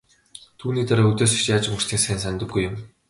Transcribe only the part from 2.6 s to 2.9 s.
юм.